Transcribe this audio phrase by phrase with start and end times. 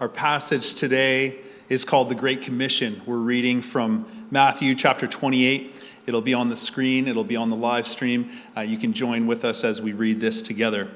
[0.00, 1.38] Our passage today
[1.68, 3.00] is called the Great Commission.
[3.06, 5.72] We're reading from Matthew chapter 28.
[6.06, 8.28] It'll be on the screen, it'll be on the live stream.
[8.56, 10.90] Uh, you can join with us as we read this together.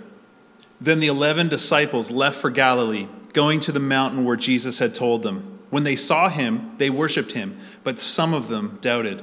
[0.81, 5.23] Then the eleven disciples left for Galilee, going to the mountain where Jesus had told
[5.23, 5.61] them.
[5.71, 9.23] When they saw him, they worshiped him, but some of them doubted.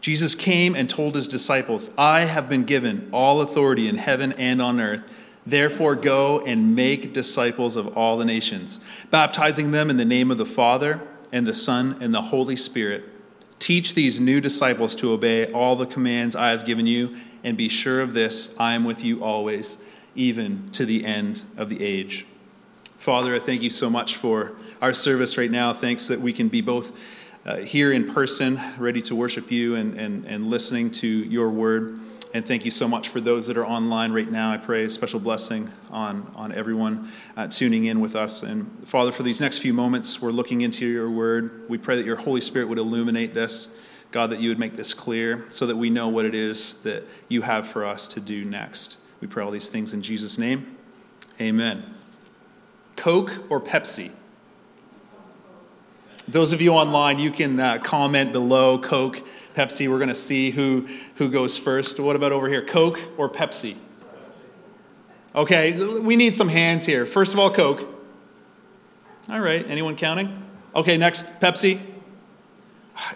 [0.00, 4.62] Jesus came and told his disciples, I have been given all authority in heaven and
[4.62, 5.04] on earth.
[5.50, 8.78] Therefore, go and make disciples of all the nations,
[9.10, 11.00] baptizing them in the name of the Father,
[11.32, 13.04] and the Son, and the Holy Spirit.
[13.58, 17.68] Teach these new disciples to obey all the commands I have given you, and be
[17.68, 19.82] sure of this I am with you always,
[20.14, 22.26] even to the end of the age.
[22.96, 25.72] Father, I thank you so much for our service right now.
[25.72, 26.96] Thanks that we can be both
[27.44, 31.98] uh, here in person, ready to worship you and, and, and listening to your word.
[32.32, 34.52] And thank you so much for those that are online right now.
[34.52, 38.44] I pray a special blessing on, on everyone uh, tuning in with us.
[38.44, 41.68] And Father, for these next few moments, we're looking into your word.
[41.68, 43.74] We pray that your Holy Spirit would illuminate this.
[44.12, 47.04] God, that you would make this clear so that we know what it is that
[47.28, 48.96] you have for us to do next.
[49.20, 50.76] We pray all these things in Jesus' name.
[51.40, 51.94] Amen.
[52.96, 54.10] Coke or Pepsi?
[56.30, 59.20] Those of you online, you can uh, comment below Coke,
[59.54, 59.88] Pepsi.
[59.88, 61.98] We're going to see who, who goes first.
[61.98, 62.64] What about over here?
[62.64, 63.74] Coke or Pepsi?
[65.34, 67.04] Okay, we need some hands here.
[67.04, 67.80] First of all, Coke.
[69.28, 70.40] All right, anyone counting?
[70.74, 71.80] Okay, next, Pepsi.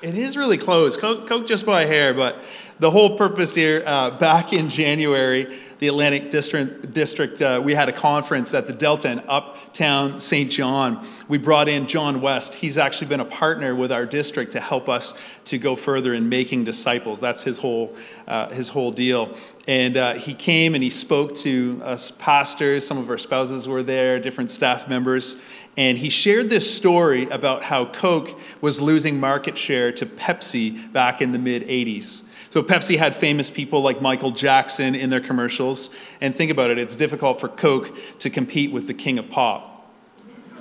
[0.03, 0.97] It is really close.
[0.97, 2.43] Coke, Coke just by a hair, but
[2.81, 7.91] the whole purpose here, uh, back in January, the Atlantic District, district uh, we had
[7.91, 10.51] a conference at the Delta in Uptown St.
[10.51, 11.07] John.
[11.29, 12.55] We brought in John West.
[12.55, 15.12] He's actually been a partner with our district to help us
[15.45, 17.21] to go further in making disciples.
[17.21, 17.95] That's his whole,
[18.27, 19.37] uh, his whole deal.
[19.69, 22.87] And uh, he came and he spoke to us pastors.
[22.87, 25.43] Some of our spouses were there, different staff members.
[25.77, 31.21] And he shared this story about how Coke was losing market share to Pepsi back
[31.21, 32.24] in the mid 80s.
[32.54, 35.92] So Pepsi had famous people like Michael Jackson in their commercials.
[36.20, 39.92] And think about it, it's difficult for Coke to compete with the king of pop.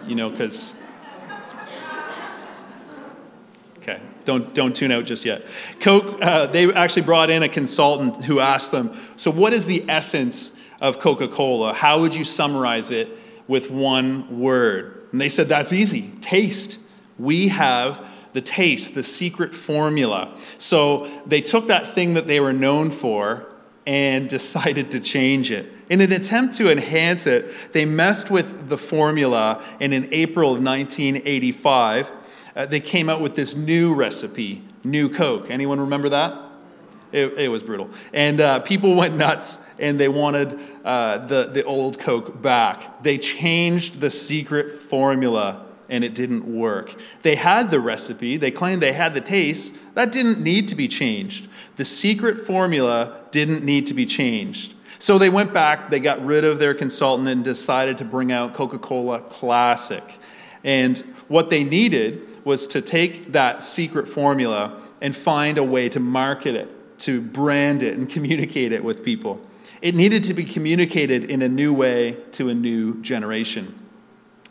[0.07, 0.73] You know, because.
[3.77, 5.45] Okay, don't, don't tune out just yet.
[5.81, 9.85] Coke, uh, they actually brought in a consultant who asked them, So, what is the
[9.87, 11.75] essence of Coca Cola?
[11.75, 13.07] How would you summarize it
[13.47, 15.09] with one word?
[15.11, 16.79] And they said, That's easy taste.
[17.19, 18.03] We have
[18.33, 20.35] the taste, the secret formula.
[20.57, 23.53] So they took that thing that they were known for
[23.85, 25.71] and decided to change it.
[25.89, 30.63] In an attempt to enhance it, they messed with the formula, and in April of
[30.63, 32.11] 1985,
[32.55, 35.50] uh, they came out with this new recipe, New Coke.
[35.50, 36.39] Anyone remember that?
[37.11, 37.89] It, it was brutal.
[38.11, 43.03] And uh, people went nuts and they wanted uh, the, the old Coke back.
[43.03, 46.95] They changed the secret formula and it didn't work.
[47.21, 49.77] They had the recipe, they claimed they had the taste.
[49.93, 51.47] That didn't need to be changed.
[51.75, 54.73] The secret formula didn't need to be changed.
[54.97, 58.55] So they went back, they got rid of their consultant, and decided to bring out
[58.55, 60.03] Coca Cola Classic.
[60.63, 65.99] And what they needed was to take that secret formula and find a way to
[65.99, 69.45] market it, to brand it, and communicate it with people.
[69.83, 73.82] It needed to be communicated in a new way to a new generation.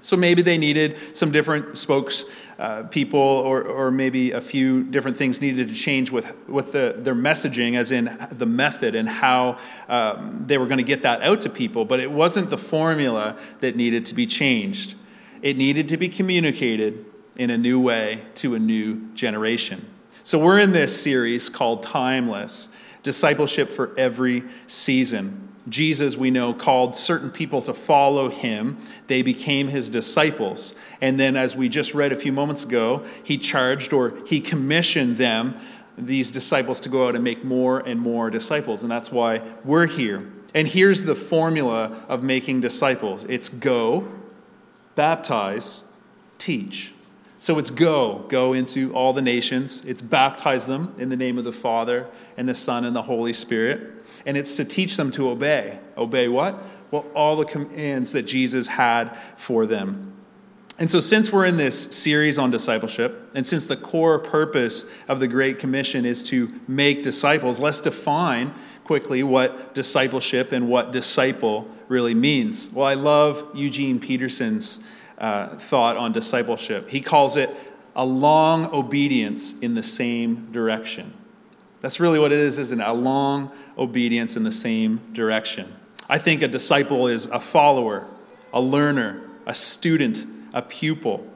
[0.03, 2.25] So maybe they needed some different spokes
[2.59, 6.95] uh, people, or, or maybe a few different things needed to change with, with the,
[6.97, 9.57] their messaging, as in the method and how
[9.89, 11.85] um, they were going to get that out to people.
[11.85, 14.95] But it wasn't the formula that needed to be changed,
[15.41, 17.05] it needed to be communicated
[17.37, 19.85] in a new way to a new generation.
[20.23, 22.69] So we're in this series called Timeless
[23.03, 25.52] Discipleship for Every Season.
[25.69, 28.79] Jesus, we know, called certain people to follow him.
[29.07, 30.75] They became his disciples.
[31.01, 35.17] And then, as we just read a few moments ago, he charged or he commissioned
[35.17, 35.55] them,
[35.97, 38.83] these disciples, to go out and make more and more disciples.
[38.83, 40.29] And that's why we're here.
[40.55, 44.09] And here's the formula of making disciples it's go,
[44.97, 45.85] baptize,
[46.39, 46.93] teach.
[47.39, 49.85] So it's go, go into all the nations.
[49.85, 52.07] It's baptize them in the name of the Father
[52.37, 53.92] and the Son and the Holy Spirit
[54.27, 55.79] and it's to teach them to obey.
[55.97, 56.63] Obey what?
[56.91, 60.13] Well, all the commands that Jesus had for them.
[60.79, 65.21] And so, since we're in this series on discipleship, and since the core purpose of
[65.21, 68.55] the Great Commission is to make disciples, let's define
[68.85, 72.73] quickly what discipleship and what disciple really means.
[72.73, 74.85] Well, I love Eugene Peterson's
[75.19, 76.89] uh, thought on discipleship.
[76.91, 77.51] He calls it
[77.95, 81.13] a long obedience in the same direction.
[81.83, 82.87] That's really what it is, isn't it?
[82.87, 85.75] A long obedience in the same direction.
[86.09, 88.07] I think a disciple is a follower,
[88.53, 90.25] a learner, a student,
[90.55, 91.27] a pupil.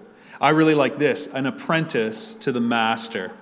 [0.40, 3.32] I really like this an apprentice to the master.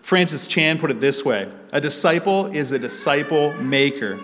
[0.00, 4.18] Francis Chan put it this way A disciple is a disciple maker.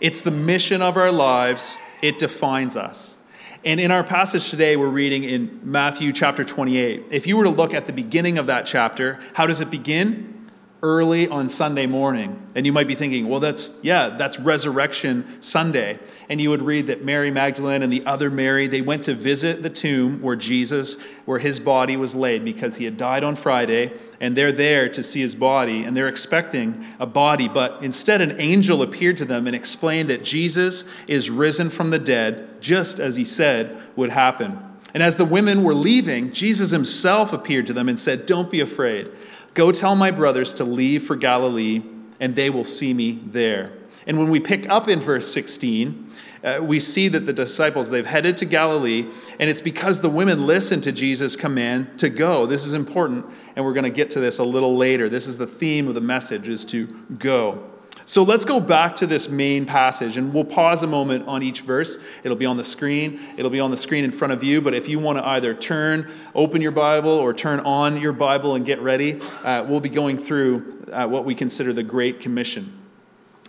[0.00, 3.18] It's the mission of our lives, it defines us.
[3.64, 7.06] And in our passage today, we're reading in Matthew chapter 28.
[7.10, 10.37] If you were to look at the beginning of that chapter, how does it begin?
[10.82, 12.40] Early on Sunday morning.
[12.54, 15.98] And you might be thinking, well, that's, yeah, that's Resurrection Sunday.
[16.28, 19.62] And you would read that Mary Magdalene and the other Mary, they went to visit
[19.62, 23.92] the tomb where Jesus, where his body was laid because he had died on Friday.
[24.20, 27.48] And they're there to see his body, and they're expecting a body.
[27.48, 32.00] But instead, an angel appeared to them and explained that Jesus is risen from the
[32.00, 34.58] dead, just as he said would happen.
[34.92, 38.58] And as the women were leaving, Jesus himself appeared to them and said, Don't be
[38.58, 39.12] afraid.
[39.58, 41.82] Go tell my brothers to leave for Galilee,
[42.20, 43.72] and they will see me there.
[44.06, 46.12] And when we pick up in verse 16,
[46.44, 49.08] uh, we see that the disciples they've headed to Galilee,
[49.40, 52.46] and it's because the women listened to Jesus' command to go.
[52.46, 53.26] This is important,
[53.56, 55.08] and we're going to get to this a little later.
[55.08, 56.86] This is the theme of the message is to
[57.18, 57.68] go.
[58.08, 61.60] So let's go back to this main passage and we'll pause a moment on each
[61.60, 62.02] verse.
[62.24, 63.20] It'll be on the screen.
[63.36, 64.62] It'll be on the screen in front of you.
[64.62, 68.54] But if you want to either turn, open your Bible, or turn on your Bible
[68.54, 72.80] and get ready, uh, we'll be going through uh, what we consider the Great Commission.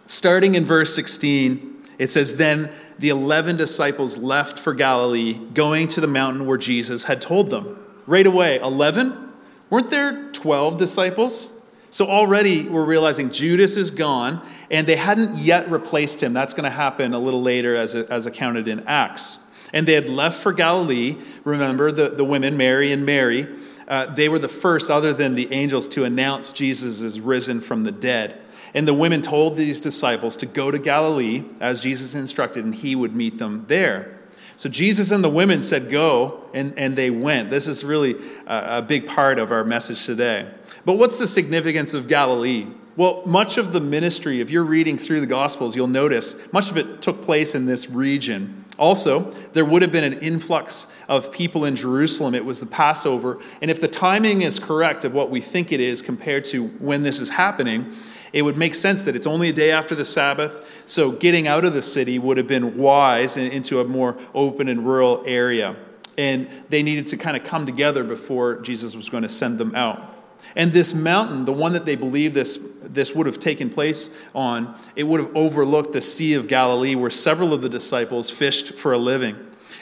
[0.08, 6.02] Starting in verse 16, it says, Then the 11 disciples left for Galilee, going to
[6.02, 7.82] the mountain where Jesus had told them.
[8.06, 9.32] Right away, 11?
[9.70, 11.59] Weren't there 12 disciples?
[11.92, 16.34] So already we're realizing Judas is gone, and they hadn't yet replaced him.
[16.34, 19.40] That's going to happen a little later as, as accounted in Acts.
[19.74, 21.18] And they had left for Galilee.
[21.44, 23.48] Remember, the, the women, Mary and Mary,
[23.88, 27.84] uh, they were the first, other than the angels, to announce Jesus is risen from
[27.84, 28.40] the dead.
[28.76, 32.96] And the women told these disciples to go to Galilee as Jesus instructed, and he
[32.96, 34.19] would meet them there.
[34.60, 37.50] So Jesus and the women said, Go, and, and they went.
[37.50, 40.52] This is really a, a big part of our message today.
[40.84, 42.68] But what's the significance of Galilee?
[42.98, 46.76] Well, much of the ministry, if you're reading through the Gospels, you'll notice much of
[46.76, 48.66] it took place in this region.
[48.78, 52.36] Also, there would have been an influx of people in Jerusalem.
[52.36, 53.40] It was the Passover.
[53.62, 57.04] And if the timing is correct of what we think it is compared to when
[57.04, 57.96] this is happening,
[58.34, 60.66] it would make sense that it's only a day after the Sabbath.
[60.86, 64.86] So getting out of the city would have been wise into a more open and
[64.86, 65.76] rural area.
[66.18, 69.76] And they needed to kind of come together before Jesus was going to send them
[69.76, 70.16] out.
[70.56, 74.76] And this mountain, the one that they believe this, this would have taken place on,
[74.96, 78.94] it would have overlooked the Sea of Galilee where several of the disciples fished for
[78.94, 79.36] a living.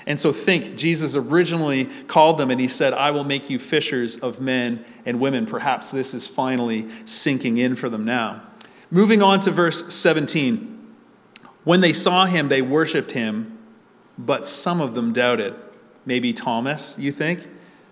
[0.08, 4.18] And so think, Jesus originally called them and he said, I will make you fishers
[4.18, 5.46] of men and women.
[5.46, 8.42] Perhaps this is finally sinking in for them now.
[8.90, 10.76] Moving on to verse 17.
[11.66, 13.58] When they saw him, they worshiped him,
[14.18, 15.54] but some of them doubted.
[16.06, 17.46] Maybe Thomas, you think?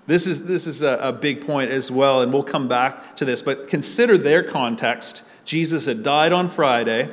[0.08, 3.26] This is, this is a, a big point as well, and we'll come back to
[3.26, 3.42] this.
[3.42, 5.28] But consider their context.
[5.44, 7.10] Jesus had died on Friday.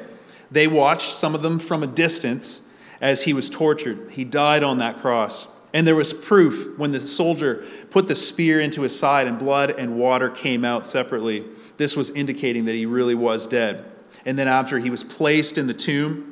[0.49, 2.69] They watched, some of them from a distance,
[3.03, 4.13] as he was tortured.
[4.13, 5.49] He died on that cross.
[5.75, 9.71] And there was proof when the soldier put the spear into his side and blood
[9.71, 11.45] and water came out separately.
[11.79, 13.85] This was indicating that he really was dead.
[14.25, 16.29] And then after he was placed in the tomb,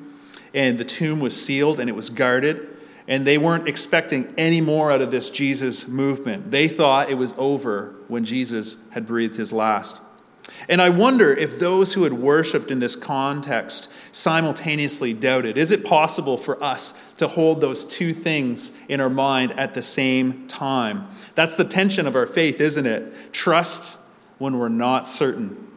[0.55, 2.69] and the tomb was sealed and it was guarded,
[3.09, 6.51] and they weren't expecting any more out of this Jesus movement.
[6.51, 10.01] They thought it was over when Jesus had breathed his last.
[10.69, 15.57] And I wonder if those who had worshiped in this context simultaneously doubted.
[15.57, 19.83] Is it possible for us to hold those two things in our mind at the
[19.83, 21.09] same time?
[21.35, 23.33] That's the tension of our faith, isn't it?
[23.33, 23.99] Trust
[24.39, 25.69] when we're not certain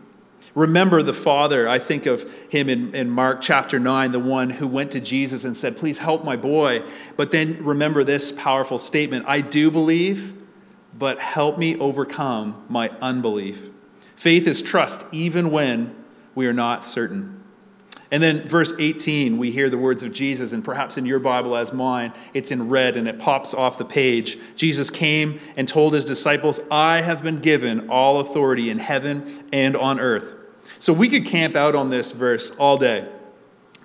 [0.56, 4.68] Remember the father, I think of him in, in Mark chapter 9, the one who
[4.68, 6.84] went to Jesus and said, Please help my boy.
[7.18, 10.40] But then remember this powerful statement I do believe,
[10.98, 13.70] but help me overcome my unbelief.
[14.24, 15.94] Faith is trust even when
[16.34, 17.44] we are not certain.
[18.10, 21.58] And then, verse 18, we hear the words of Jesus, and perhaps in your Bible,
[21.58, 24.38] as mine, it's in red and it pops off the page.
[24.56, 29.76] Jesus came and told his disciples, I have been given all authority in heaven and
[29.76, 30.36] on earth.
[30.80, 33.10] So we could camp out on this verse all day.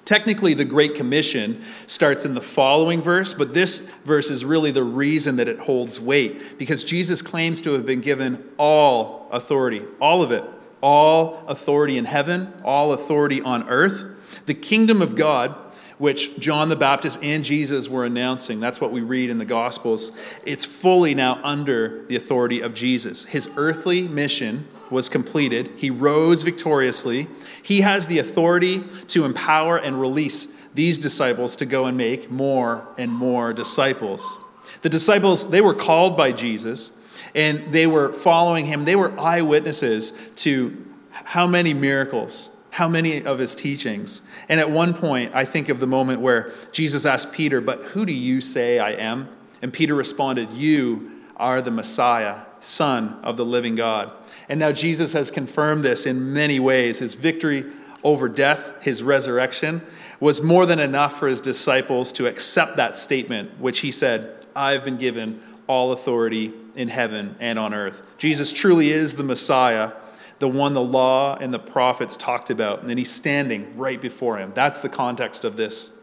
[0.08, 4.82] Technically, the Great Commission starts in the following verse, but this verse is really the
[4.82, 10.22] reason that it holds weight because Jesus claims to have been given all authority, all
[10.22, 10.48] of it,
[10.80, 14.46] all authority in heaven, all authority on earth.
[14.46, 15.54] The kingdom of God,
[15.98, 20.16] which John the Baptist and Jesus were announcing, that's what we read in the Gospels,
[20.42, 23.26] it's fully now under the authority of Jesus.
[23.26, 25.72] His earthly mission was completed.
[25.76, 27.28] He rose victoriously.
[27.62, 32.86] He has the authority to empower and release these disciples to go and make more
[32.96, 34.38] and more disciples.
[34.82, 36.96] The disciples, they were called by Jesus
[37.34, 38.84] and they were following him.
[38.84, 44.22] They were eyewitnesses to how many miracles, how many of his teachings.
[44.48, 48.06] And at one point, I think of the moment where Jesus asked Peter, But who
[48.06, 49.28] do you say I am?
[49.60, 54.12] And Peter responded, You are the Messiah, Son of the living God.
[54.48, 56.98] And now Jesus has confirmed this in many ways.
[56.98, 57.64] His victory
[58.02, 59.82] over death, his resurrection,
[60.20, 64.84] was more than enough for his disciples to accept that statement, which he said, I've
[64.84, 68.02] been given all authority in heaven and on earth.
[68.18, 69.92] Jesus truly is the Messiah,
[70.38, 72.80] the one the law and the prophets talked about.
[72.80, 74.52] And then he's standing right before him.
[74.54, 75.97] That's the context of this.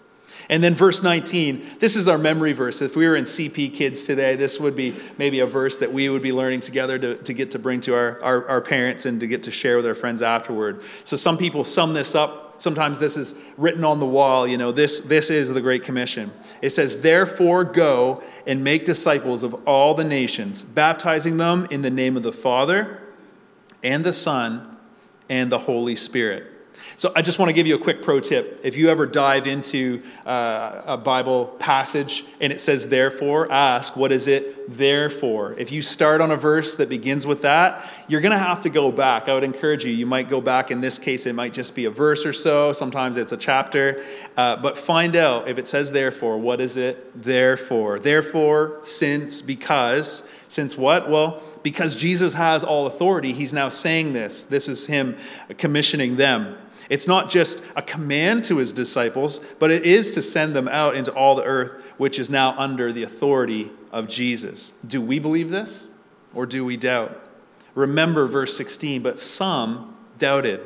[0.50, 2.82] And then verse 19, this is our memory verse.
[2.82, 6.08] If we were in CP Kids today, this would be maybe a verse that we
[6.10, 9.20] would be learning together to, to get to bring to our, our, our parents and
[9.20, 10.82] to get to share with our friends afterward.
[11.04, 14.72] So some people sum this up sometimes this is written on the wall you know
[14.72, 19.94] this this is the great commission it says therefore go and make disciples of all
[19.94, 23.02] the nations baptizing them in the name of the father
[23.84, 24.78] and the son
[25.28, 26.55] and the holy spirit
[26.98, 28.62] so I just want to give you a quick pro tip.
[28.64, 34.14] If you ever dive into uh, a Bible passage and it says therefore, ask what
[34.14, 35.54] is it there for?
[35.54, 38.70] If you start on a verse that begins with that, you're going to have to
[38.70, 39.28] go back.
[39.28, 39.92] I would encourage you.
[39.92, 40.72] You might go back.
[40.72, 42.72] In this case, it might just be a verse or so.
[42.72, 44.04] Sometimes it's a chapter.
[44.38, 48.00] Uh, but find out if it says therefore, what is it therefore?
[48.00, 50.30] Therefore, since, because.
[50.48, 51.10] Since what?
[51.10, 54.46] Well, because Jesus has all authority, he's now saying this.
[54.46, 55.18] This is him
[55.58, 56.56] commissioning them.
[56.90, 60.96] It's not just a command to his disciples, but it is to send them out
[60.96, 64.74] into all the earth, which is now under the authority of Jesus.
[64.86, 65.88] Do we believe this
[66.34, 67.20] or do we doubt?
[67.74, 70.62] Remember verse 16, but some doubted.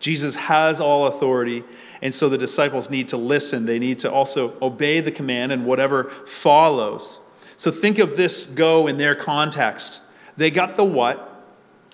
[0.00, 1.64] Jesus has all authority,
[2.02, 3.66] and so the disciples need to listen.
[3.66, 7.20] They need to also obey the command and whatever follows.
[7.56, 10.02] So think of this go in their context.
[10.36, 11.42] They got the what,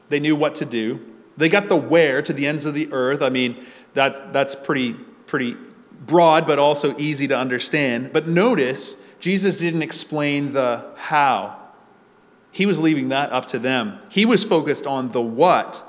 [0.08, 1.09] they knew what to do.
[1.40, 3.22] They got the where to the ends of the earth.
[3.22, 4.92] I mean, that, that's pretty,
[5.26, 5.56] pretty
[6.06, 8.12] broad, but also easy to understand.
[8.12, 11.56] But notice, Jesus didn't explain the how.
[12.52, 14.00] He was leaving that up to them.
[14.10, 15.82] He was focused on the what.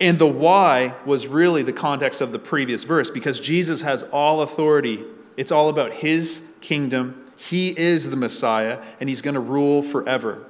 [0.00, 4.42] And the why was really the context of the previous verse because Jesus has all
[4.42, 5.02] authority.
[5.38, 7.24] It's all about his kingdom.
[7.38, 10.44] He is the Messiah, and he's going to rule forever.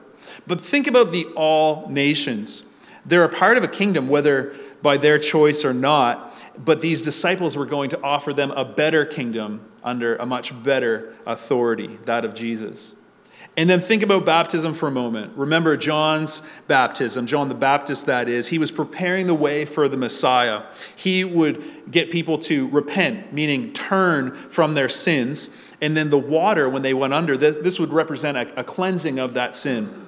[0.46, 2.64] But think about the all nations.
[3.08, 7.56] They're a part of a kingdom, whether by their choice or not, but these disciples
[7.56, 12.34] were going to offer them a better kingdom under a much better authority, that of
[12.34, 12.94] Jesus.
[13.56, 15.36] And then think about baptism for a moment.
[15.36, 18.48] Remember John's baptism, John the Baptist, that is.
[18.48, 20.64] He was preparing the way for the Messiah.
[20.94, 25.56] He would get people to repent, meaning turn from their sins.
[25.80, 29.56] And then the water, when they went under, this would represent a, cleansing of that
[29.56, 30.07] sin.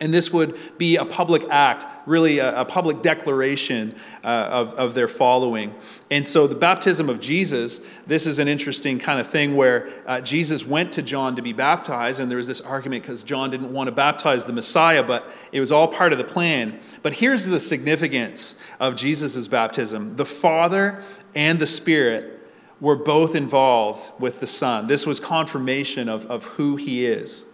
[0.00, 4.94] And this would be a public act, really a, a public declaration uh, of, of
[4.94, 5.74] their following.
[6.10, 10.20] And so, the baptism of Jesus, this is an interesting kind of thing where uh,
[10.20, 13.72] Jesus went to John to be baptized, and there was this argument because John didn't
[13.72, 16.78] want to baptize the Messiah, but it was all part of the plan.
[17.02, 21.02] But here's the significance of Jesus' baptism the Father
[21.34, 22.38] and the Spirit
[22.80, 24.86] were both involved with the Son.
[24.86, 27.44] This was confirmation of, of who he is.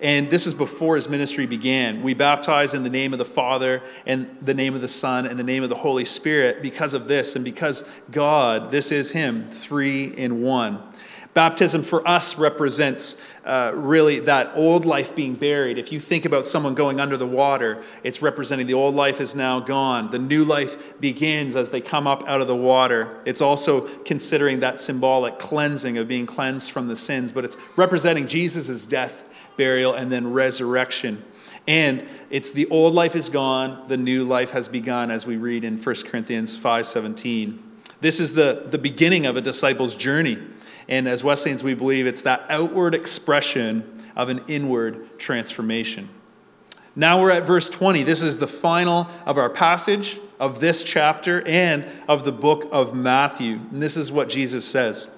[0.00, 2.02] And this is before his ministry began.
[2.02, 5.38] We baptize in the name of the Father and the name of the Son and
[5.38, 9.50] the name of the Holy Spirit because of this and because God, this is him,
[9.50, 10.82] three in one.
[11.34, 15.78] Baptism for us represents uh, really that old life being buried.
[15.78, 19.34] If you think about someone going under the water, it's representing the old life is
[19.34, 20.12] now gone.
[20.12, 23.20] The new life begins as they come up out of the water.
[23.24, 28.28] It's also considering that symbolic cleansing of being cleansed from the sins, but it's representing
[28.28, 29.24] Jesus' death
[29.56, 31.24] burial, and then resurrection.
[31.66, 35.64] And it's the old life is gone, the new life has begun, as we read
[35.64, 37.58] in 1 Corinthians 5:17.
[38.00, 40.38] This is the, the beginning of a disciple's journey.
[40.88, 43.84] And as Wesleyans, we believe it's that outward expression
[44.14, 46.10] of an inward transformation.
[46.96, 48.02] Now we're at verse 20.
[48.02, 52.94] This is the final of our passage of this chapter and of the book of
[52.94, 53.60] Matthew.
[53.72, 55.10] And this is what Jesus says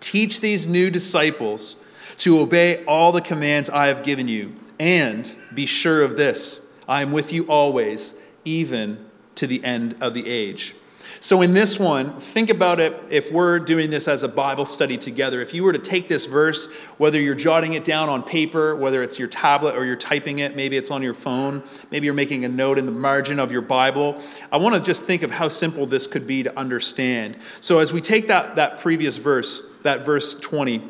[0.00, 1.76] Teach these new disciples
[2.18, 4.54] to obey all the commands I have given you.
[4.78, 10.14] And be sure of this I am with you always, even to the end of
[10.14, 10.74] the age.
[11.20, 14.96] So, in this one, think about it if we're doing this as a Bible study
[14.96, 15.40] together.
[15.40, 19.02] If you were to take this verse, whether you're jotting it down on paper, whether
[19.02, 22.44] it's your tablet or you're typing it, maybe it's on your phone, maybe you're making
[22.44, 24.20] a note in the margin of your Bible,
[24.52, 27.36] I want to just think of how simple this could be to understand.
[27.60, 30.82] So, as we take that, that previous verse, that verse 20,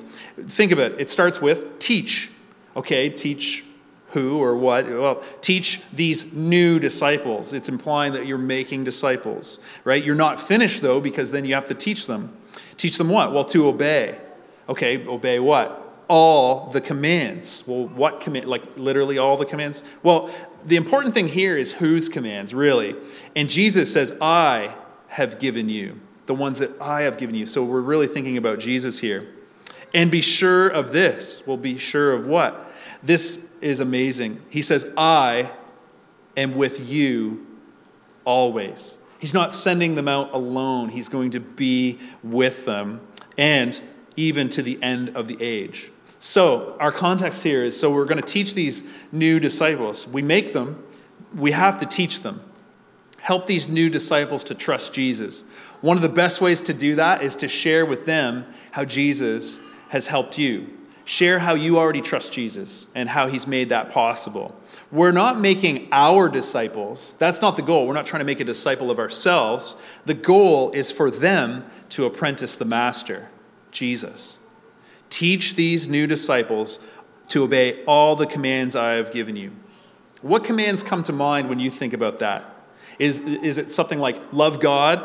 [0.47, 0.95] Think of it.
[0.99, 2.31] It starts with teach.
[2.77, 3.65] Okay, teach
[4.11, 4.87] who or what?
[4.89, 7.53] Well, teach these new disciples.
[7.53, 10.03] It's implying that you're making disciples, right?
[10.03, 12.35] You're not finished though, because then you have to teach them.
[12.77, 13.33] Teach them what?
[13.33, 14.19] Well, to obey.
[14.69, 15.85] Okay, obey what?
[16.09, 17.65] All the commands.
[17.67, 18.47] Well, what command?
[18.47, 19.85] Like literally all the commands?
[20.03, 20.31] Well,
[20.65, 22.97] the important thing here is whose commands, really.
[23.37, 24.75] And Jesus says, I
[25.09, 27.47] have given you, the ones that I have given you.
[27.47, 29.29] So we're really thinking about Jesus here.
[29.95, 31.43] And be sure of this.
[31.47, 32.71] Well, be sure of what?
[33.03, 34.41] This is amazing.
[34.51, 35.51] He says, I
[36.37, 37.47] am with you
[38.25, 38.99] always.
[39.19, 43.01] He's not sending them out alone, He's going to be with them
[43.37, 43.81] and
[44.17, 45.91] even to the end of the age.
[46.19, 50.07] So, our context here is so we're going to teach these new disciples.
[50.09, 50.85] We make them,
[51.35, 52.43] we have to teach them.
[53.21, 55.45] Help these new disciples to trust Jesus.
[55.81, 59.61] One of the best ways to do that is to share with them how Jesus
[59.91, 60.78] has helped you.
[61.09, 64.55] Share how you already trust Jesus and how he's made that possible.
[64.93, 67.15] We're not making our disciples.
[67.19, 67.87] That's not the goal.
[67.87, 69.81] We're not trying to make a disciple of ourselves.
[70.05, 73.31] The goal is for them to apprentice the master,
[73.71, 74.41] Jesus.
[75.09, 76.87] Teach these new disciples
[77.29, 79.53] to obey all the commands I have given you.
[80.21, 82.55] What commands come to mind when you think about that?
[82.99, 85.03] Is, is it something like love God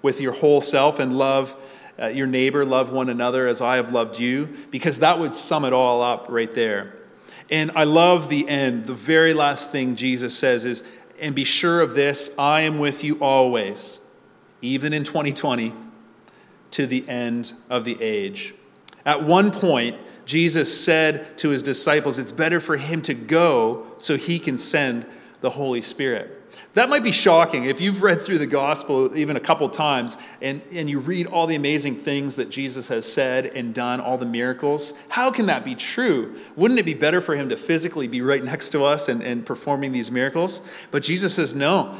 [0.00, 1.54] with your whole self and love
[2.00, 4.48] uh, your neighbor, love one another as I have loved you?
[4.70, 6.94] Because that would sum it all up right there.
[7.50, 8.86] And I love the end.
[8.86, 10.84] The very last thing Jesus says is,
[11.20, 14.00] and be sure of this I am with you always,
[14.60, 15.72] even in 2020,
[16.72, 18.54] to the end of the age.
[19.06, 24.16] At one point, Jesus said to his disciples, It's better for him to go so
[24.16, 25.06] he can send
[25.40, 26.42] the Holy Spirit.
[26.74, 30.60] That might be shocking if you've read through the gospel even a couple times and,
[30.72, 34.26] and you read all the amazing things that Jesus has said and done, all the
[34.26, 34.92] miracles.
[35.08, 36.36] How can that be true?
[36.56, 39.46] Wouldn't it be better for him to physically be right next to us and, and
[39.46, 40.62] performing these miracles?
[40.90, 41.94] But Jesus says, No,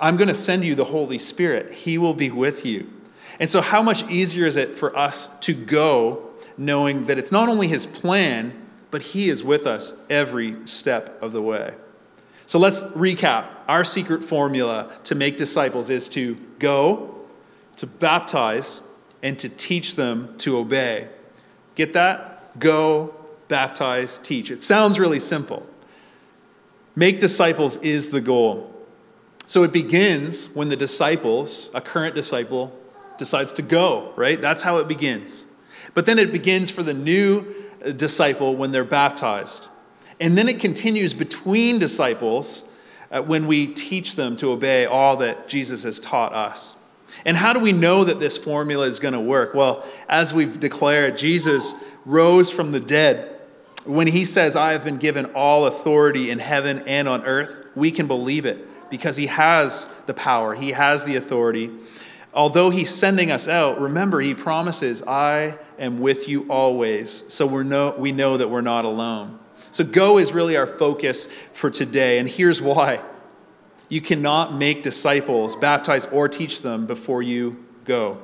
[0.00, 1.72] I'm going to send you the Holy Spirit.
[1.72, 2.88] He will be with you.
[3.40, 7.48] And so, how much easier is it for us to go knowing that it's not
[7.48, 8.54] only his plan,
[8.90, 11.74] but he is with us every step of the way?
[12.50, 13.46] So let's recap.
[13.68, 17.14] Our secret formula to make disciples is to go,
[17.76, 18.82] to baptize,
[19.22, 21.06] and to teach them to obey.
[21.76, 22.58] Get that?
[22.58, 23.14] Go,
[23.46, 24.50] baptize, teach.
[24.50, 25.64] It sounds really simple.
[26.96, 28.74] Make disciples is the goal.
[29.46, 32.76] So it begins when the disciples, a current disciple,
[33.16, 34.40] decides to go, right?
[34.40, 35.46] That's how it begins.
[35.94, 37.46] But then it begins for the new
[37.94, 39.68] disciple when they're baptized.
[40.20, 42.68] And then it continues between disciples
[43.10, 46.76] uh, when we teach them to obey all that Jesus has taught us.
[47.24, 49.54] And how do we know that this formula is going to work?
[49.54, 53.40] Well, as we've declared, Jesus rose from the dead.
[53.86, 57.90] When he says, I have been given all authority in heaven and on earth, we
[57.90, 61.70] can believe it because he has the power, he has the authority.
[62.32, 67.32] Although he's sending us out, remember, he promises, I am with you always.
[67.32, 69.38] So we know, we know that we're not alone.
[69.70, 73.00] So, go is really our focus for today, and here's why.
[73.88, 78.18] You cannot make disciples, baptize, or teach them before you go.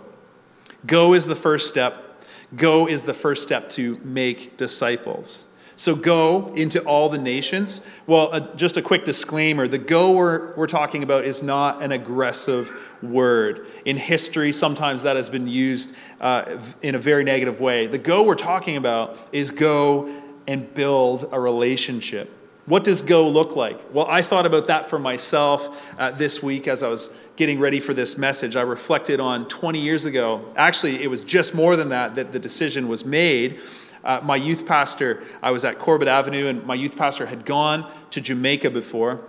[0.86, 2.20] Go is the first step.
[2.54, 5.50] Go is the first step to make disciples.
[5.78, 7.84] So go into all the nations.
[8.06, 11.92] Well, uh, just a quick disclaimer the go we're, we're talking about is not an
[11.92, 13.66] aggressive word.
[13.84, 17.88] In history, sometimes that has been used uh, in a very negative way.
[17.88, 20.08] The go we're talking about is go
[20.46, 22.36] and build a relationship.
[22.66, 23.80] What does go look like?
[23.94, 27.78] Well, I thought about that for myself uh, this week as I was getting ready
[27.78, 28.56] for this message.
[28.56, 30.44] I reflected on 20 years ago.
[30.56, 33.60] Actually, it was just more than that that the decision was made.
[34.02, 37.90] Uh, my youth pastor, I was at Corbett Avenue, and my youth pastor had gone
[38.10, 39.20] to Jamaica before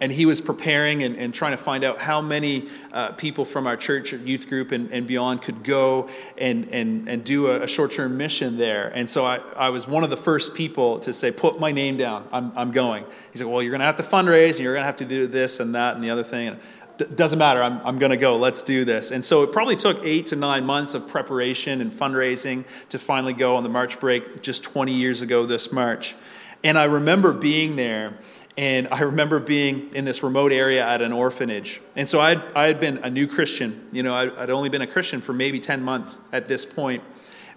[0.00, 3.66] and he was preparing and, and, trying to find out how many uh, people from
[3.66, 7.68] our church youth group and, and beyond could go and, and, and do a, a
[7.68, 8.88] short-term mission there.
[8.94, 11.96] And so I, I was one of the first people to say put my name
[11.96, 12.28] down.
[12.32, 13.04] I'm, I'm going.
[13.32, 15.04] He said well you're going to have to fundraise and you're going to have to
[15.04, 16.48] do this and that and the other thing.
[16.48, 16.58] And,
[17.14, 17.62] doesn't matter.
[17.62, 18.36] I'm, I'm going to go.
[18.36, 19.12] Let's do this.
[19.12, 23.32] And so it probably took eight to nine months of preparation and fundraising to finally
[23.32, 26.16] go on the march break just 20 years ago this march.
[26.64, 28.14] And i remember being there
[28.58, 31.80] and I remember being in this remote area at an orphanage.
[31.94, 33.86] And so I had, I had been a new Christian.
[33.92, 37.04] You know, I'd, I'd only been a Christian for maybe 10 months at this point.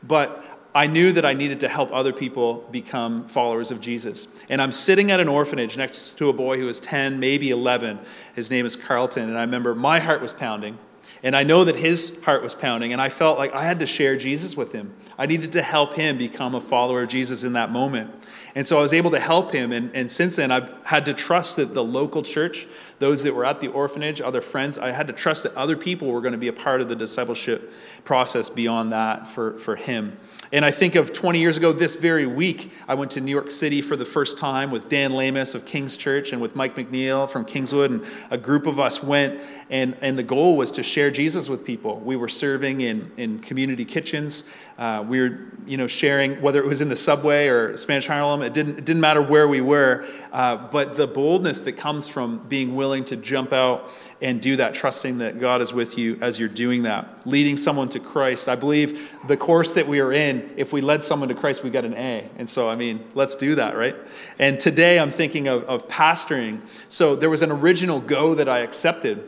[0.03, 4.27] But I knew that I needed to help other people become followers of Jesus.
[4.47, 7.97] And I'm sitting at an orphanage next to a boy who was 10, maybe 11.
[8.35, 9.27] His name is Carlton.
[9.27, 10.77] And I remember my heart was pounding.
[11.23, 13.85] And I know that his heart was pounding, and I felt like I had to
[13.85, 14.93] share Jesus with him.
[15.19, 18.11] I needed to help him become a follower of Jesus in that moment.
[18.55, 19.71] And so I was able to help him.
[19.71, 23.45] And, and since then, I've had to trust that the local church, those that were
[23.45, 26.39] at the orphanage, other friends, I had to trust that other people were going to
[26.39, 27.71] be a part of the discipleship
[28.03, 30.17] process beyond that for, for him.
[30.53, 33.49] And I think of 20 years ago, this very week, I went to New York
[33.49, 37.29] City for the first time with Dan Lamus of King's Church and with Mike McNeil
[37.29, 37.89] from Kingswood.
[37.89, 41.63] And a group of us went, and, and the goal was to share Jesus with
[41.63, 41.99] people.
[41.99, 44.43] We were serving in, in community kitchens.
[44.77, 48.41] Uh, we were, you know, sharing whether it was in the subway or Spanish Harlem.
[48.41, 50.05] It didn't, it didn't matter where we were.
[50.33, 53.89] Uh, but the boldness that comes from being willing to jump out
[54.21, 57.89] and do that, trusting that God is with you as you're doing that, leading someone
[57.89, 58.47] to Christ.
[58.47, 61.71] I believe the course that we are in, if we led someone to Christ, we
[61.71, 62.29] got an A.
[62.37, 63.95] And so, I mean, let's do that, right?
[64.37, 66.61] And today I'm thinking of, of pastoring.
[66.87, 69.27] So there was an original go that I accepted.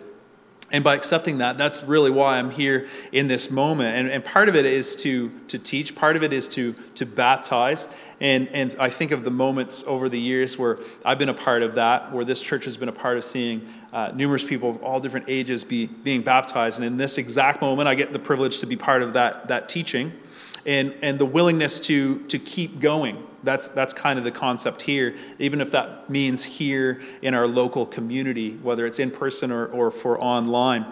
[0.71, 3.95] And by accepting that, that's really why I'm here in this moment.
[3.95, 7.05] And, and part of it is to, to teach, part of it is to, to
[7.05, 7.87] baptize.
[8.19, 11.61] And, and I think of the moments over the years where I've been a part
[11.61, 14.83] of that, where this church has been a part of seeing uh, numerous people of
[14.83, 16.79] all different ages be being baptized.
[16.79, 19.69] And in this exact moment, I get the privilege to be part of that, that
[19.69, 20.11] teaching
[20.65, 23.25] and, and the willingness to, to keep going.
[23.43, 27.85] That's, that's kind of the concept here, even if that means here in our local
[27.85, 30.85] community, whether it's in person or, or for online.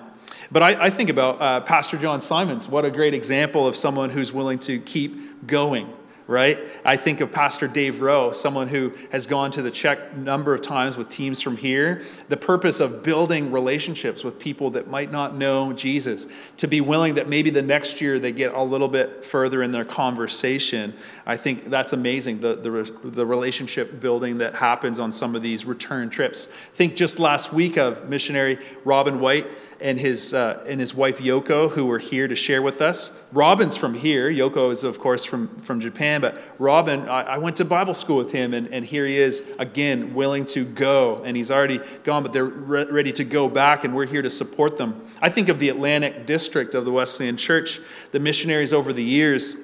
[0.51, 2.67] But I, I think about uh, Pastor John Simons.
[2.67, 5.91] What a great example of someone who's willing to keep going
[6.31, 6.57] right?
[6.85, 10.61] I think of Pastor Dave Rowe, someone who has gone to the Czech number of
[10.61, 12.03] times with teams from here.
[12.29, 17.15] The purpose of building relationships with people that might not know Jesus, to be willing
[17.15, 20.93] that maybe the next year they get a little bit further in their conversation.
[21.25, 25.65] I think that's amazing, the, the, the relationship building that happens on some of these
[25.65, 26.45] return trips.
[26.73, 29.47] Think just last week of missionary Robin White
[29.81, 33.19] and his, uh, and his wife Yoko, who were here to share with us.
[33.31, 34.29] Robin's from here.
[34.29, 36.21] Yoko is, of course, from, from Japan.
[36.21, 39.49] But Robin, I, I went to Bible school with him, and, and here he is,
[39.57, 41.21] again, willing to go.
[41.23, 44.29] And he's already gone, but they're re- ready to go back, and we're here to
[44.29, 45.01] support them.
[45.21, 47.79] I think of the Atlantic District of the Wesleyan Church,
[48.11, 49.57] the missionaries over the years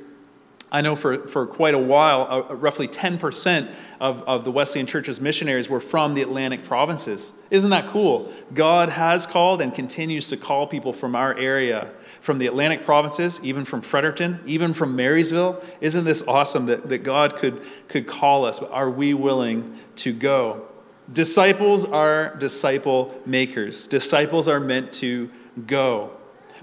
[0.69, 3.69] I know for, for quite a while, uh, roughly 10%
[4.01, 7.31] of, of the Wesleyan Church's missionaries were from the Atlantic provinces.
[7.49, 8.33] Isn't that cool?
[8.53, 13.41] God has called and continues to call people from our area, from the Atlantic provinces,
[13.45, 15.63] even from Fredericton, even from Marysville.
[15.79, 18.59] Isn't this awesome that, that God could, could call us?
[18.59, 20.67] But are we willing to go?
[21.11, 25.31] Disciples are disciple makers, disciples are meant to
[25.65, 26.11] go.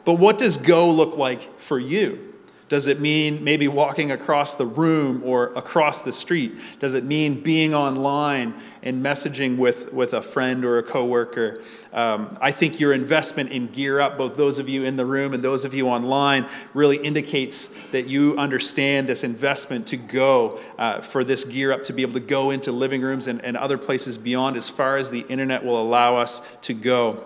[0.05, 2.34] But what does go look like for you?
[2.75, 6.57] Does it mean maybe walking across the room or across the street?
[6.81, 11.63] Does it mean being online and messaging with, with a friend or a coworker?
[11.93, 15.35] Um, I think your investment in Gear Up, both those of you in the room
[15.35, 21.01] and those of you online, really indicates that you understand this investment to go uh,
[21.01, 23.79] for this Gear Up to be able to go into living rooms and, and other
[23.79, 27.23] places beyond as far as the internet will allow us to go.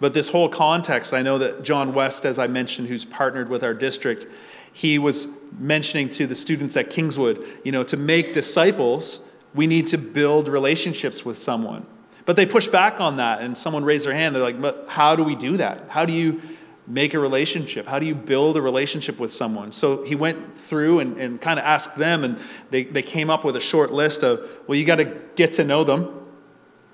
[0.00, 3.62] But this whole context, I know that John West, as I mentioned, who's partnered with
[3.62, 4.26] our district,
[4.72, 9.86] he was mentioning to the students at Kingswood, you know, to make disciples, we need
[9.88, 11.86] to build relationships with someone.
[12.24, 14.34] But they pushed back on that, and someone raised their hand.
[14.34, 15.86] They're like, but how do we do that?
[15.88, 16.40] How do you
[16.86, 17.86] make a relationship?
[17.86, 19.72] How do you build a relationship with someone?
[19.72, 22.38] So he went through and, and kind of asked them, and
[22.70, 25.64] they, they came up with a short list of, well, you got to get to
[25.64, 26.20] know them.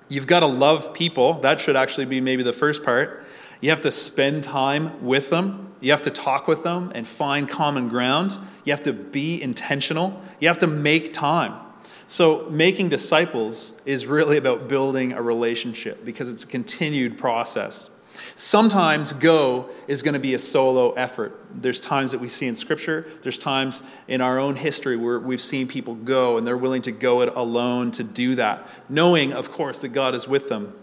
[0.07, 1.35] You've got to love people.
[1.41, 3.23] That should actually be maybe the first part.
[3.61, 5.68] You have to spend time with them.
[5.79, 8.37] You have to talk with them and find common ground.
[8.65, 10.21] You have to be intentional.
[10.39, 11.53] You have to make time.
[12.05, 17.91] So, making disciples is really about building a relationship because it's a continued process.
[18.35, 21.39] Sometimes go is going to be a solo effort.
[21.53, 25.41] There's times that we see in Scripture, there's times in our own history where we've
[25.41, 29.51] seen people go and they're willing to go it alone to do that, knowing, of
[29.51, 30.73] course, that God is with them.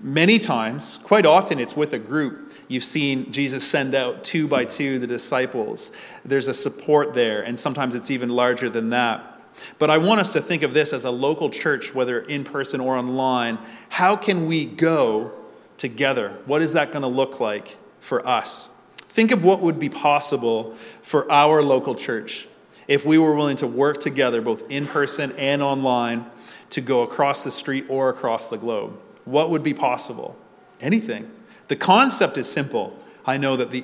[0.00, 4.64] Many times, quite often, it's with a group You've seen Jesus send out two by
[4.64, 5.92] two the disciples.
[6.24, 9.40] There's a support there, and sometimes it's even larger than that.
[9.78, 12.80] But I want us to think of this as a local church, whether in person
[12.80, 13.58] or online.
[13.90, 15.32] How can we go
[15.78, 16.38] together?
[16.46, 18.70] What is that going to look like for us?
[18.98, 22.48] Think of what would be possible for our local church
[22.86, 26.26] if we were willing to work together, both in person and online,
[26.70, 28.98] to go across the street or across the globe.
[29.24, 30.36] What would be possible?
[30.80, 31.30] Anything.
[31.68, 32.98] The concept is simple.
[33.24, 33.80] I know that the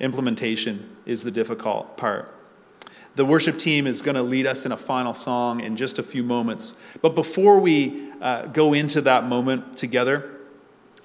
[0.00, 2.34] implementation is the difficult part.
[3.16, 6.02] The worship team is going to lead us in a final song in just a
[6.02, 6.76] few moments.
[7.02, 10.30] But before we uh, go into that moment together,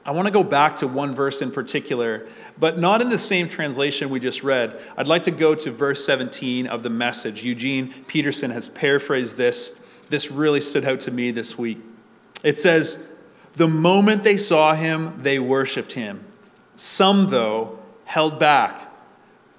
[0.06, 2.28] I want to go back to one verse in particular,
[2.60, 4.80] but not in the same translation we just read.
[4.98, 7.44] I'd like to go to verse 17 of the message.
[7.44, 9.82] Eugene Peterson has paraphrased this.
[10.10, 11.80] This really stood out to me this week.
[12.44, 13.10] It says,
[13.56, 16.26] The moment they saw him, they worshiped him.
[16.76, 18.92] Some, though, held back,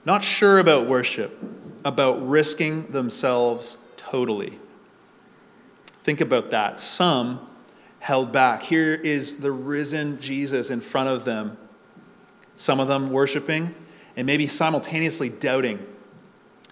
[0.05, 1.43] not sure about worship,
[1.85, 4.59] about risking themselves totally.
[6.05, 6.79] Think about that.
[6.79, 7.49] Some
[8.01, 8.63] held back.
[8.63, 11.57] Here is the risen Jesus in front of them.
[12.55, 13.75] Some of them worshiping
[14.17, 15.85] and maybe simultaneously doubting.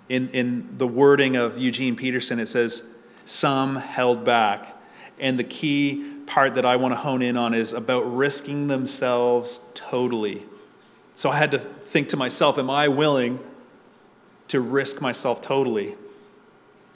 [0.08, 2.88] In, in the wording of Eugene Peterson, it says,
[3.24, 4.76] Some held back.
[5.18, 9.60] And the key part that I want to hone in on is about risking themselves
[9.74, 10.44] totally.
[11.14, 13.40] So I had to think to myself, Am I willing
[14.48, 15.94] to risk myself totally?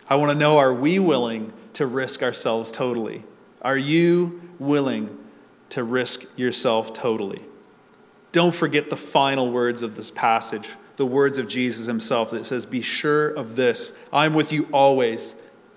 [0.09, 3.25] I want to know, are we willing to risk ourselves totally?
[3.61, 5.19] Are you willing
[5.71, 7.43] to risk yourself totally?
[8.33, 12.67] Don't forget the final words of this passage, the words of Jesus himself that says,
[12.67, 15.35] Be sure of this, I'm with you always,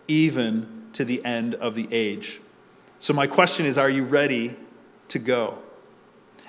[0.08, 2.42] even to the end of the age.
[3.02, 4.56] So, my question is, are you ready
[5.08, 5.58] to go?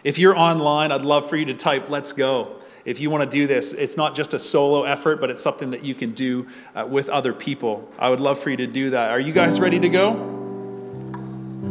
[0.04, 2.56] If you're online, I'd love for you to type, Let's go.
[2.84, 5.70] If you want to do this, it's not just a solo effort, but it's something
[5.70, 7.90] that you can do uh, with other people.
[7.98, 9.10] I would love for you to do that.
[9.10, 10.10] Are you guys ready to go?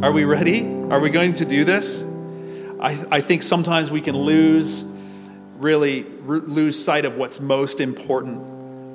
[0.02, 0.64] Are we ready?
[0.90, 2.02] Are we going to do this?
[2.80, 4.82] I, I think sometimes we can lose,
[5.58, 8.51] really lose sight of what's most important.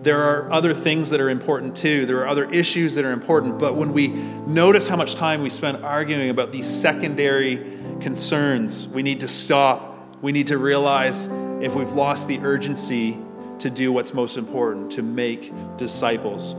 [0.07, 2.05] There are other things that are important too.
[2.05, 3.59] There are other issues that are important.
[3.59, 7.57] But when we notice how much time we spend arguing about these secondary
[7.99, 10.15] concerns, we need to stop.
[10.21, 11.27] We need to realize
[11.59, 13.17] if we've lost the urgency
[13.59, 16.55] to do what's most important, to make disciples.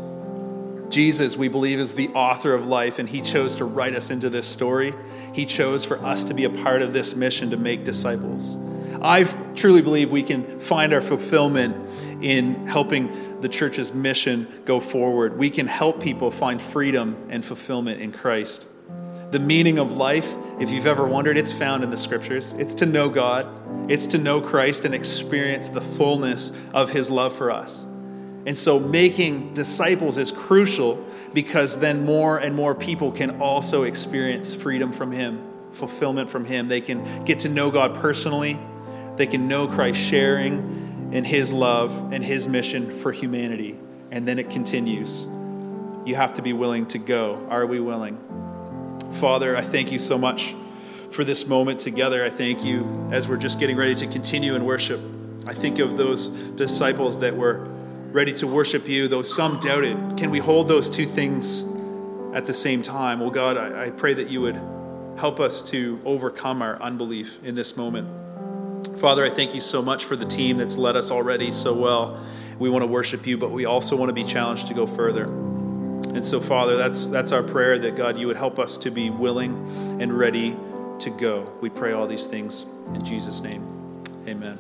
[0.91, 4.29] Jesus, we believe, is the author of life, and he chose to write us into
[4.29, 4.93] this story.
[5.33, 8.59] He chose for us to be a part of this mission to make disciples.
[9.03, 11.77] I truly believe we can find our fulfillment
[12.23, 15.39] in helping the church's mission go forward.
[15.39, 18.67] We can help people find freedom and fulfillment in Christ.
[19.31, 22.55] The meaning of life, if you've ever wondered, it's found in the scriptures.
[22.55, 23.47] It's to know God,
[23.91, 27.85] it's to know Christ and experience the fullness of his love for us.
[28.47, 34.55] And so making disciples is crucial because then more and more people can also experience
[34.55, 36.69] freedom from Him, fulfillment from Him.
[36.69, 38.59] They can get to know God personally,
[39.19, 43.79] they can know Christ sharing in His love and His mission for humanity.
[44.11, 45.27] And then it continues.
[46.07, 47.47] You have to be willing to go.
[47.51, 48.17] Are we willing?
[49.15, 50.55] Father, I thank you so much
[51.11, 52.25] for this moment together.
[52.25, 55.01] I thank you as we're just getting ready to continue in worship.
[55.47, 57.67] I think of those disciples that were
[58.13, 60.17] ready to worship you, though some doubted.
[60.17, 61.67] Can we hold those two things
[62.35, 63.21] at the same time?
[63.21, 64.61] Well, God, I, I pray that you would
[65.19, 68.09] help us to overcome our unbelief in this moment.
[69.01, 72.21] Father, I thank you so much for the team that's led us already so well.
[72.59, 75.25] We want to worship you, but we also want to be challenged to go further.
[75.25, 79.09] And so, Father, that's, that's our prayer that God, you would help us to be
[79.09, 80.57] willing and ready
[80.99, 81.53] to go.
[81.61, 84.03] We pray all these things in Jesus' name.
[84.27, 84.59] Amen.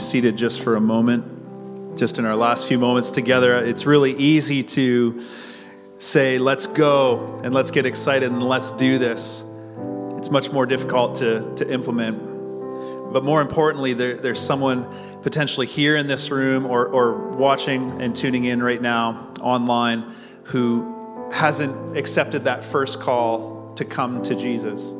[0.00, 1.96] Seated just for a moment.
[1.96, 5.24] Just in our last few moments together, it's really easy to
[5.98, 9.44] say, let's go and let's get excited and let's do this.
[10.16, 13.12] It's much more difficult to, to implement.
[13.12, 14.86] But more importantly, there, there's someone
[15.22, 21.30] potentially here in this room or, or watching and tuning in right now online who
[21.32, 24.90] hasn't accepted that first call to come to Jesus.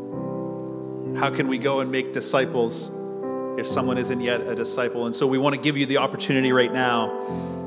[1.18, 2.88] How can we go and make disciples
[3.61, 5.07] if someone isn't yet a disciple?
[5.07, 7.61] And so we want to give you the opportunity right now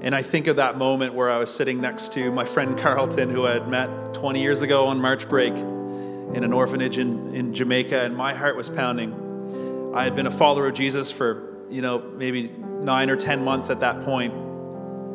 [0.00, 3.30] and I think of that moment where I was sitting next to my friend Carlton,
[3.30, 7.52] who I had met 20 years ago on March break in an orphanage in, in
[7.52, 9.92] Jamaica, and my heart was pounding.
[9.94, 12.48] I had been a follower of Jesus for, you know, maybe
[12.80, 14.32] nine or 10 months at that point.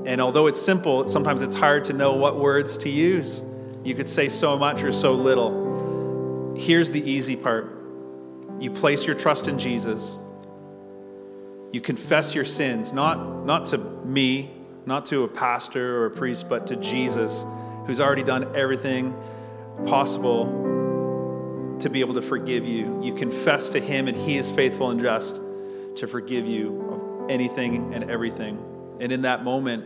[0.06, 3.42] And although it's simple, sometimes it's hard to know what words to use.
[3.86, 6.56] You could say so much or so little.
[6.58, 7.83] Here's the easy part
[8.60, 10.20] you place your trust in Jesus.
[11.72, 14.52] You confess your sins, not, not to me,
[14.86, 17.46] not to a pastor or a priest, but to Jesus,
[17.86, 19.16] who's already done everything
[19.86, 23.02] possible to be able to forgive you.
[23.04, 25.42] You confess to Him, and He is faithful and just
[25.96, 28.58] to forgive you of anything and everything.
[29.00, 29.86] And in that moment,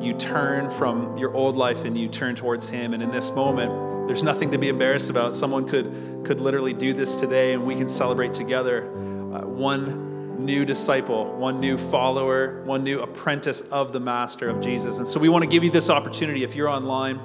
[0.00, 2.92] you turn from your old life and you turn towards Him.
[2.92, 3.70] And in this moment,
[4.06, 5.34] there's nothing to be embarrassed about.
[5.34, 8.86] Someone could, could literally do this today, and we can celebrate together.
[8.86, 14.98] Uh, one new disciple, one new follower, one new apprentice of the Master of Jesus.
[14.98, 16.44] And so we want to give you this opportunity.
[16.44, 17.20] If you're online,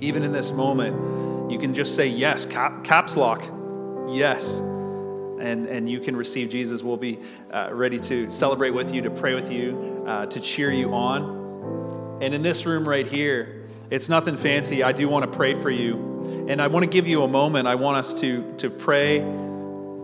[0.00, 3.42] even in this moment, you can just say yes, cap, caps lock,
[4.08, 4.58] yes.
[4.58, 6.82] And, and you can receive Jesus.
[6.82, 7.20] We'll be
[7.52, 12.18] uh, ready to celebrate with you, to pray with you, uh, to cheer you on.
[12.20, 13.55] And in this room right here,
[13.90, 14.82] it's nothing fancy.
[14.82, 16.46] I do want to pray for you.
[16.48, 17.66] And I want to give you a moment.
[17.66, 19.20] I want us to, to pray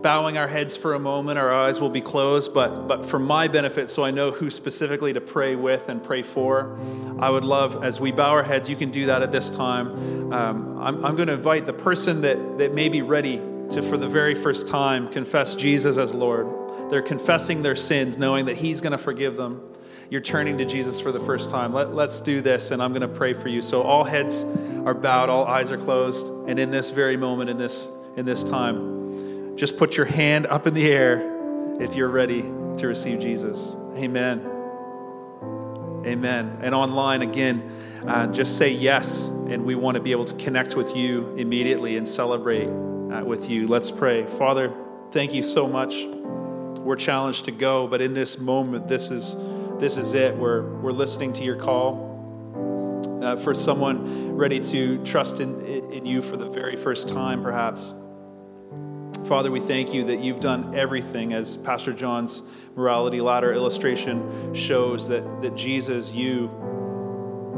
[0.03, 3.47] bowing our heads for a moment, our eyes will be closed, but, but for my
[3.47, 6.77] benefit, so I know who specifically to pray with and pray for,
[7.17, 10.33] I would love, as we bow our heads, you can do that at this time.
[10.33, 13.37] Um, I'm, I'm going to invite the person that, that may be ready
[13.69, 16.91] to, for the very first time, confess Jesus as Lord.
[16.91, 19.61] They're confessing their sins, knowing that He's going to forgive them.
[20.09, 21.73] You're turning to Jesus for the first time.
[21.73, 23.61] Let, let's do this, and I'm going to pray for you.
[23.61, 24.43] So all heads
[24.85, 28.43] are bowed, all eyes are closed, and in this very moment, in this in this
[28.43, 33.75] time, just put your hand up in the air if you're ready to receive Jesus.
[33.95, 34.45] Amen.
[36.05, 36.59] Amen.
[36.61, 37.71] And online, again,
[38.05, 41.97] uh, just say yes, and we want to be able to connect with you immediately
[41.97, 43.67] and celebrate uh, with you.
[43.67, 44.27] Let's pray.
[44.27, 44.73] Father,
[45.11, 46.03] thank you so much.
[46.79, 49.35] We're challenged to go, but in this moment, this is
[49.83, 50.33] this is it.
[50.37, 52.13] We're we're listening to your call.
[53.21, 57.93] Uh, for someone ready to trust in, in you for the very first time, perhaps.
[59.27, 62.43] Father, we thank you that you've done everything, as Pastor John's
[62.75, 66.47] morality ladder illustration shows, that, that Jesus, you,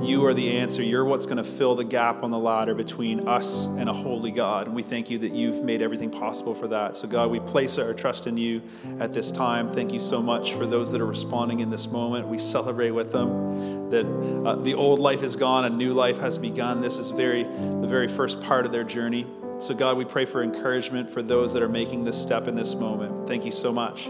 [0.01, 0.83] you are the answer.
[0.83, 4.31] You're what's going to fill the gap on the ladder between us and a holy
[4.31, 4.67] God.
[4.67, 6.95] And we thank you that you've made everything possible for that.
[6.95, 8.61] So, God, we place our trust in you
[8.99, 9.71] at this time.
[9.71, 12.27] Thank you so much for those that are responding in this moment.
[12.27, 14.05] We celebrate with them that
[14.45, 16.81] uh, the old life is gone, a new life has begun.
[16.81, 19.25] This is very the very first part of their journey.
[19.59, 22.75] So, God, we pray for encouragement for those that are making this step in this
[22.75, 23.27] moment.
[23.27, 24.05] Thank you so much.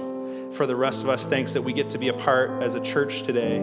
[0.54, 2.82] For the rest of us, thanks that we get to be a part as a
[2.82, 3.60] church today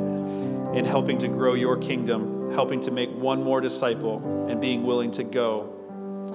[0.75, 5.11] in helping to grow your kingdom, helping to make one more disciple, and being willing
[5.13, 5.73] to go.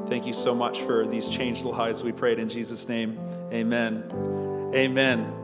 [0.07, 2.03] Thank you so much for these changed lives.
[2.03, 3.19] We prayed in Jesus' name.
[3.51, 4.71] Amen.
[4.73, 5.36] Amen.